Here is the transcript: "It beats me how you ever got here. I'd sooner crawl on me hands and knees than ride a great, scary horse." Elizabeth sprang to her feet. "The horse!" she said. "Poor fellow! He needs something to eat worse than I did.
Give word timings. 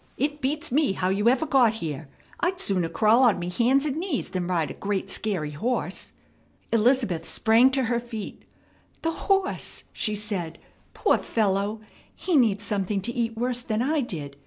"It 0.17 0.41
beats 0.41 0.71
me 0.71 0.93
how 0.93 1.09
you 1.09 1.29
ever 1.29 1.45
got 1.45 1.75
here. 1.75 2.09
I'd 2.39 2.59
sooner 2.59 2.89
crawl 2.89 3.21
on 3.21 3.37
me 3.37 3.49
hands 3.51 3.85
and 3.85 3.97
knees 3.97 4.31
than 4.31 4.47
ride 4.47 4.71
a 4.71 4.73
great, 4.73 5.11
scary 5.11 5.51
horse." 5.51 6.13
Elizabeth 6.71 7.23
sprang 7.27 7.69
to 7.69 7.83
her 7.83 7.99
feet. 7.99 8.43
"The 9.03 9.11
horse!" 9.11 9.83
she 9.93 10.15
said. 10.15 10.57
"Poor 10.95 11.19
fellow! 11.19 11.81
He 12.15 12.35
needs 12.35 12.65
something 12.65 12.99
to 13.01 13.13
eat 13.13 13.37
worse 13.37 13.61
than 13.61 13.83
I 13.83 14.01
did. 14.01 14.37